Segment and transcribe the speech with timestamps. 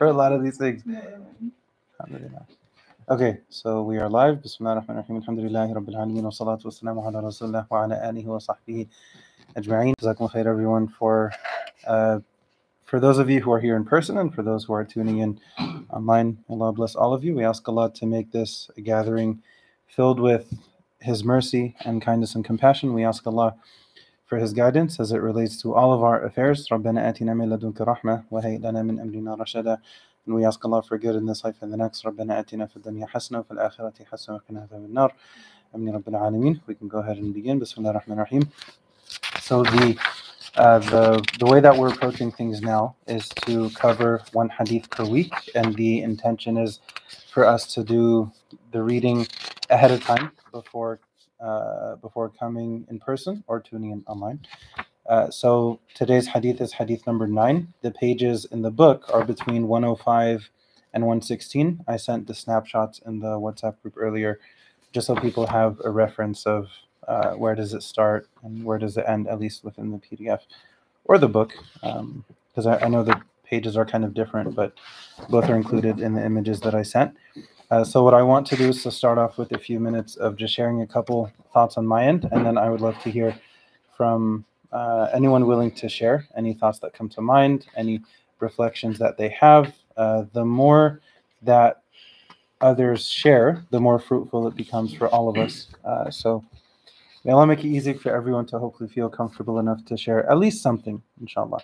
[0.00, 0.82] for a lot of these things.
[2.00, 2.46] Alhamdulillah.
[3.10, 4.42] Okay, so we are live.
[4.42, 5.20] Bismillah ar-Rahman ar-Rahim.
[5.20, 6.22] Alhamdulillahi Rabbil Alameen.
[6.22, 8.88] Wa salatu wa salamu ala Rasulullah wa ala alihi wa sahbihi
[9.56, 9.92] ajma'in.
[10.00, 11.34] Jazakum khair everyone for
[11.86, 12.20] uh,
[12.86, 15.18] for those of you who are here in person and for those who are tuning
[15.18, 15.38] in
[15.90, 16.38] online.
[16.48, 17.34] Allah bless all of you.
[17.34, 19.42] We ask Allah to make this a gathering
[19.86, 20.50] filled with
[21.00, 22.94] His mercy and kindness and compassion.
[22.94, 23.54] We ask Allah
[24.29, 26.67] for His guidance as it relates to all of our affairs.
[26.69, 29.77] رَبَّنَا آتِنَا مِن لَدُنكَ رَحْمَةً وَهَيِّئْ لَنَا مِنْ أَمْرِنَا رَشَدًا
[30.25, 32.03] And we ask Allah for good in this life and the next.
[32.03, 35.13] رَبَّنَا آتِنَا فِي الدُّنْيا حَسَنَةً وفي الآخرة حسنة وقنا عذاب النار.
[35.75, 36.61] آمين رب العالمين.
[36.67, 37.59] We can go ahead and begin.
[37.59, 38.49] Bismillah ar-Rahman ar-Rahim.
[39.41, 39.97] So the
[40.55, 45.05] uh, the the way that we're approaching things now is to cover one hadith per
[45.05, 46.79] week, and the intention is
[47.29, 48.31] for us to do
[48.71, 49.27] the reading
[49.69, 50.99] ahead of time before
[51.40, 54.40] uh, before coming in person or tuning in online.
[55.08, 57.72] Uh, so today's hadith is hadith number nine.
[57.82, 60.50] The pages in the book are between 105
[60.92, 61.84] and 116.
[61.88, 64.38] I sent the snapshots in the WhatsApp group earlier,
[64.92, 66.68] just so people have a reference of
[67.08, 70.40] uh, where does it start and where does it end, at least within the PDF
[71.04, 74.74] or the book, because I, I know the pages are kind of different, but
[75.28, 77.16] both are included in the images that I sent.
[77.70, 80.16] Uh, so what I want to do is to start off with a few minutes
[80.16, 83.10] of just sharing a couple thoughts on my end, and then I would love to
[83.10, 83.38] hear
[83.96, 88.00] from uh, anyone willing to share any thoughts that come to mind, any
[88.40, 89.72] reflections that they have.
[89.96, 91.00] Uh, the more
[91.42, 91.82] that
[92.60, 95.68] others share, the more fruitful it becomes for all of us.
[95.84, 96.44] Uh, so
[97.24, 100.38] may Allah make it easy for everyone to hopefully feel comfortable enough to share at
[100.38, 101.60] least something, inshallah.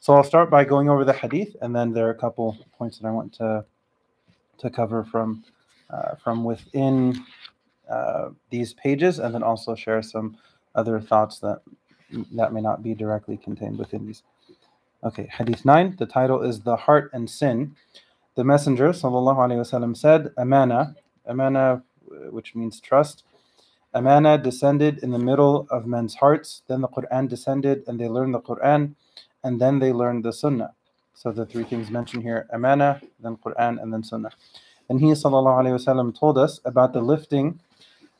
[0.00, 2.98] So I'll start by going over the hadith, and then there are a couple points
[2.98, 3.64] that I want to
[4.58, 5.44] to cover from
[5.90, 7.24] uh, from within
[7.90, 10.36] uh, these pages, and then also share some
[10.74, 11.60] other thoughts that
[12.34, 14.22] that may not be directly contained within these.
[15.04, 15.96] Okay, Hadith nine.
[15.98, 17.76] The title is the heart and sin.
[18.36, 20.96] The Messenger sallallahu alaihi wasallam said, "Amana,
[21.26, 21.82] amana,
[22.30, 23.24] which means trust."
[23.94, 26.62] Amana descended in the middle of men's hearts.
[26.68, 28.94] Then the Quran descended, and they learned the Quran,
[29.42, 30.75] and then they learned the Sunnah.
[31.16, 34.32] So the three things mentioned here: Amana, then Quran, and then Sunnah.
[34.88, 37.58] And he wasallam told us about the lifting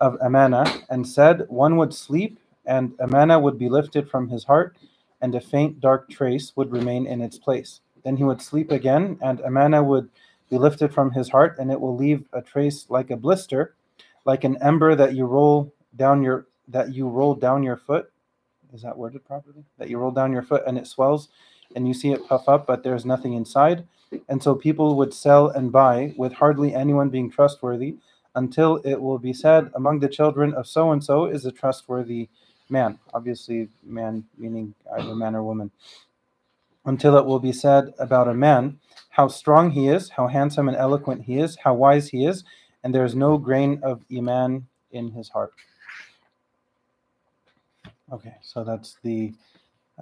[0.00, 4.76] of Amana and said, one would sleep and Amana would be lifted from his heart,
[5.20, 7.80] and a faint dark trace would remain in its place.
[8.04, 10.10] Then he would sleep again, and Amana would
[10.50, 13.74] be lifted from his heart, and it will leave a trace like a blister,
[14.24, 18.12] like an ember that you roll down your that you roll down your foot.
[18.72, 19.64] Is that worded properly?
[19.78, 21.28] That you roll down your foot and it swells,
[21.74, 23.86] and you see it puff up, but there's nothing inside.
[24.28, 27.96] And so people would sell and buy with hardly anyone being trustworthy
[28.34, 32.28] until it will be said, Among the children of so and so is a trustworthy
[32.68, 32.98] man.
[33.14, 35.70] Obviously, man meaning either man or woman.
[36.84, 38.78] Until it will be said about a man,
[39.10, 42.44] how strong he is, how handsome and eloquent he is, how wise he is,
[42.82, 45.52] and there is no grain of iman in his heart.
[48.12, 49.32] Okay, so that's the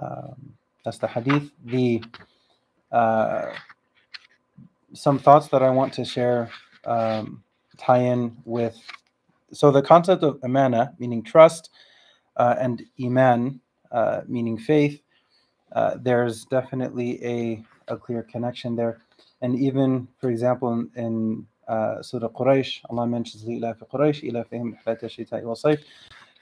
[0.00, 0.54] um,
[0.86, 1.50] that's the hadith.
[1.64, 2.00] The
[2.92, 3.52] uh,
[4.94, 6.48] some thoughts that I want to share
[6.84, 7.42] um,
[7.76, 8.78] tie in with.
[9.52, 11.70] So the concept of amana, meaning trust,
[12.36, 13.60] uh, and iman,
[13.90, 15.00] uh, meaning faith.
[15.72, 19.02] Uh, there's definitely a, a clear connection there,
[19.42, 24.22] and even for example in, in uh, Surah Quraysh, Allah mentions Quraysh,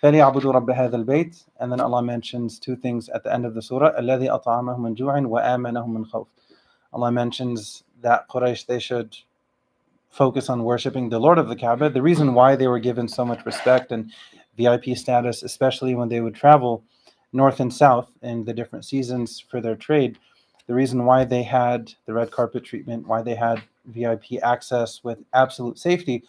[0.04, 3.10] قريش إلافهم رحلة الشتاء والصيف فليعبدوا رب هذا البيت and then Allah mentions two things
[3.10, 6.28] at the end of the surah الذي أطعمهم من جوع وآمنهم من خوف
[6.94, 9.16] Allah mentions that Quraysh they should
[10.10, 11.90] focus on worshiping the Lord of the Kaaba.
[11.90, 14.12] The reason why they were given so much respect and
[14.58, 16.84] VIP status, especially when they would travel
[17.32, 20.18] north and south in the different seasons for their trade.
[20.68, 25.20] The reason why they had the red carpet treatment, why they had VIP access with
[25.34, 26.24] absolute safety,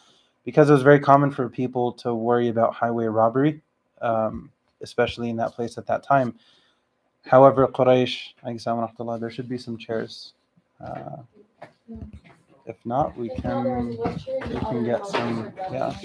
[0.44, 3.60] because it was very common for people to worry about highway robbery,
[4.05, 4.51] um,
[4.81, 6.35] especially in that place at that time.
[7.25, 8.33] However, Quraysh,
[9.19, 10.33] there should be some chairs.
[10.79, 11.17] Uh,
[12.67, 15.51] if not, we can we can get some.
[15.71, 15.95] Yeah,